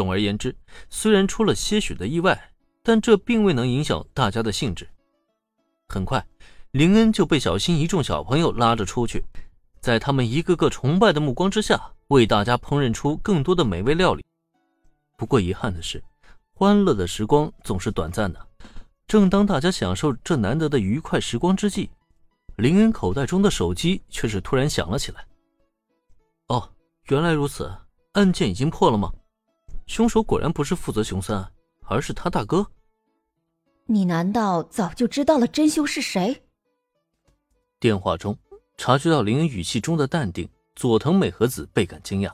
[0.00, 0.56] 总而言之，
[0.88, 2.52] 虽然出了些许的意外，
[2.82, 4.88] 但这并未能影响大家的兴致。
[5.90, 6.26] 很快，
[6.70, 9.22] 林恩就被小新一众小朋友拉着出去，
[9.78, 11.78] 在他们一个个崇拜的目光之下，
[12.08, 14.24] 为大家烹饪出更多的美味料理。
[15.18, 16.02] 不过遗憾的是，
[16.54, 18.48] 欢乐的时光总是短暂的。
[19.06, 21.90] 正当大家享受这难得的愉快时光之际，
[22.56, 25.22] 林恩口袋中的手机却是突然响了起来。
[26.46, 26.66] 哦，
[27.08, 27.70] 原来如此，
[28.12, 29.12] 案件已经破了吗？
[29.90, 31.44] 凶手果然不是负责熊三，
[31.80, 32.64] 而是他大哥。
[33.86, 36.40] 你难道早就知道了真凶是谁？
[37.80, 38.38] 电话中
[38.76, 42.30] 察觉到林恩语气中的淡定，佐藤美和子倍感惊讶。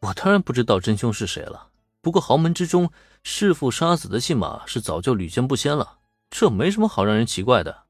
[0.00, 1.68] 我当然不知道真凶是谁了，
[2.00, 2.90] 不过豪门之中
[3.22, 5.98] 弑父杀子的戏码是早就屡见不鲜了，
[6.30, 7.84] 这没什么好让人奇怪的。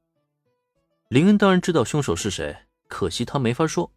[1.07, 2.53] 林恩当然知道凶手是谁，
[2.89, 3.89] 可惜他没法说，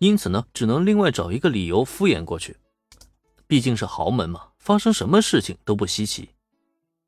[0.00, 2.54] 因此呢，只能另外找一个理由敷衍过去。
[3.48, 6.30] 毕竟是豪门嘛，发生什么事情都不稀奇。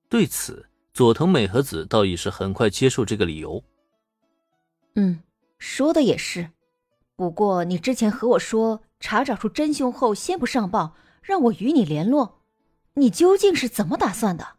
[0.09, 3.63] 对此，佐藤美和子倒也是很快接受这个理由。
[4.97, 5.21] 嗯，
[5.59, 6.51] 说的也是。
[7.15, 12.41] 不过你之前和我说，查找出真凶后先不上报，让我与你联络，
[12.95, 14.57] 你究竟是怎么打算的？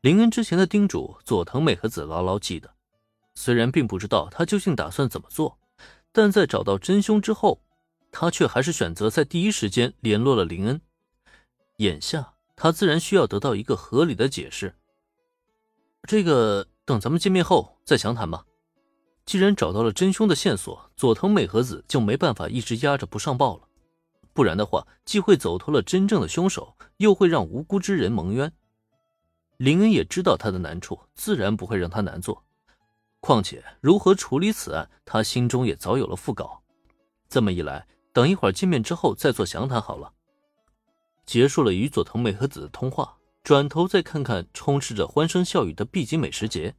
[0.00, 2.70] 林恩之前的叮嘱，佐藤美和子牢牢记得。
[3.34, 5.58] 虽然并不知道他究竟打算怎么做，
[6.12, 7.60] 但在找到真凶之后，
[8.18, 10.80] 他却还是选择在第一时间联络了林恩。
[11.76, 12.32] 眼下。
[12.58, 14.74] 他自然需要得到一个合理的解释。
[16.08, 18.46] 这个等咱们见面后再详谈吧。
[19.26, 23.68] 既然找到了真凶的线索，佐藤美和子就没办法一直压着不上报了，
[24.32, 28.50] 不然的话，既会走脱了真正的凶手，又会让无辜之人蒙冤。
[29.58, 32.42] 林恩也知道他的难处，自然不会让他难做。
[33.20, 36.62] 况且如何处理此案，他心中也早有了腹稿。
[37.28, 37.86] 这么一来，
[38.16, 40.10] 等一会儿见面之后再做详谈好了。
[41.26, 46.74] 结束了与佐藤美和子的通话，转头再看看充斥着欢声笑语的 B 级美食节。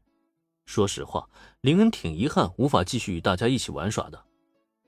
[0.65, 1.29] 说实话，
[1.61, 4.25] 林恩挺遗憾无法继续与大家一起玩耍的，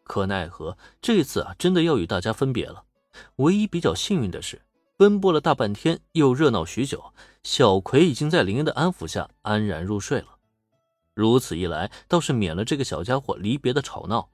[0.03, 2.83] 可奈何这次啊，真的要与大家分别了。
[3.35, 4.59] 唯一比较幸运的是，
[4.97, 7.13] 奔波了大半天又热闹许久，
[7.43, 10.39] 小葵已经在林恩的安抚下安然入睡了。
[11.13, 14.31] 如此一来，倒是免了这个小家伙离别的吵闹。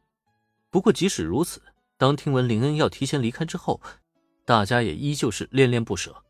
[0.70, 1.62] 不过即使如此，
[1.98, 3.82] 当听闻林恩要提前离开之后，
[4.46, 6.24] 大家也依旧是恋恋不舍，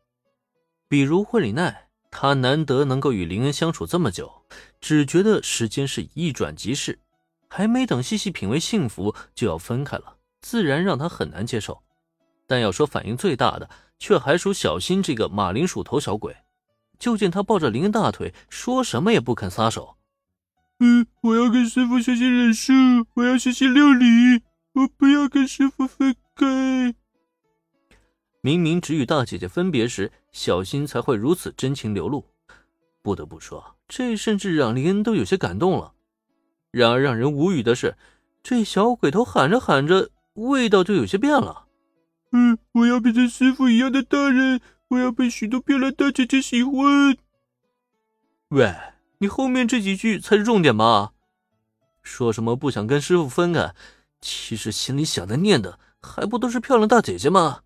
[0.88, 4.44] 比如惠里奈，她难得能够与林恩相处这么久，
[4.80, 7.00] 只觉得时间是一转即逝，
[7.48, 11.82] 还没等细细品味幸福就要分开了，自然让她很难接受。
[12.46, 16.36] 但要说反应最大的，却还属小新这个马铃薯头小鬼。
[16.98, 19.98] 就见他抱着林恩大腿，说什么也不肯撒手。
[20.78, 22.72] 嗯，我要跟师傅学习忍术，
[23.14, 24.42] 我要学习料理，
[24.76, 26.94] 我不要跟师傅分开。
[28.42, 32.26] 明明只与大姐姐分别时，小新才会如此真情流露。
[33.02, 35.94] 不得不说，这甚至让林恩都有些感动了。
[36.70, 37.96] 然而让人无语的是，
[38.42, 41.66] 这小鬼头喊着喊着，味道就有些变了。
[42.32, 47.16] 嗯，我要变成师傅一样的大人，我要被许多漂亮大姐姐喜欢。
[48.50, 48.74] 喂，
[49.18, 51.14] 你后面这几句才是重点吧？
[52.02, 53.74] 说什么不想跟师傅分开，
[54.20, 57.60] 其实心里想的念的还不都是漂亮大姐姐吗？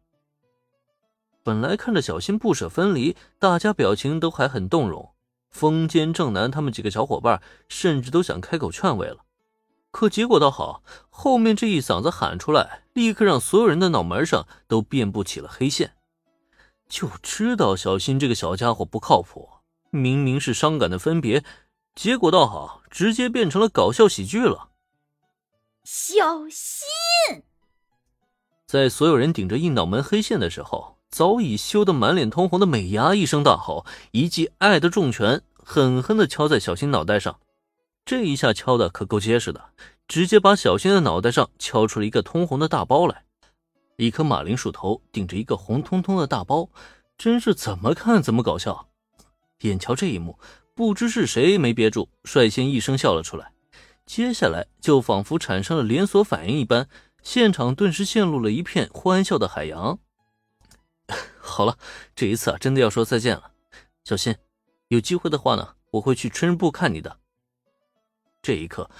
[1.42, 5.10] 本来看着小新不舍分离，大家表情都还很动容。
[5.48, 9.24] 风间正南他们几个小伙伴甚至都想开口劝慰了，
[9.90, 15.94] 可结果倒好，后面这一嗓子喊出来，立刻让所有人的脑门上都遍布起了黑线。
[16.88, 19.48] 就知道小新这个小家伙不靠谱，
[19.90, 21.42] 明明是伤感的分别，
[21.94, 24.69] 结果倒好，直接变成了搞笑喜剧了。
[25.92, 27.42] 小新，
[28.64, 30.96] 在所有人顶着一脑门黑线的时候。
[31.10, 37.40] 早已羞得满脸通红的美伢一声大吼，一记爱的重拳狠狠地敲在小新脑袋上。
[38.04, 39.70] 这一下敲的可够结实的，
[40.06, 43.24] 直接把小新的脑袋上敲出了一个通红的大包来。
[43.96, 46.68] 一颗马铃薯头顶着一个红彤彤的大包，
[47.18, 48.86] 真是怎么看怎么搞笑。
[49.62, 50.38] 眼瞧这一幕，
[50.76, 53.50] 不知是谁没憋住，率先一声笑了出来。
[54.10, 56.88] 接下来就仿佛产生了连锁反应一般，
[57.22, 60.00] 现场顿时陷入了一片欢笑的海洋。
[61.38, 61.78] 好了，
[62.16, 63.52] 这一次啊，真的要说再见了，
[64.02, 64.34] 小新。
[64.88, 67.20] 有机会的话呢，我会去春日部看你的。
[68.42, 68.90] 这一刻，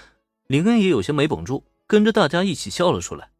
[0.46, 3.32] 林恩也有些没绷住，跟着大家一起笑了出来，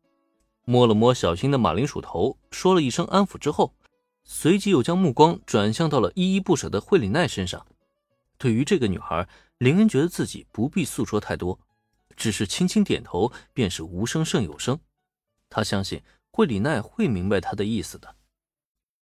[0.65, 3.77] 摸了摸小新的马铃薯头，说了一声安抚之后，
[4.25, 7.65] 随即又将目光转向到了依依不舍的惠里奈身上。
[8.39, 9.29] 对于这个女孩，
[9.61, 11.61] 林恩觉得自己不必诉说太多，
[12.17, 14.81] 只是轻轻点头，便是无声胜有声。
[15.49, 16.03] 他相信。
[16.33, 18.15] 惠里奈会明白他的意思的。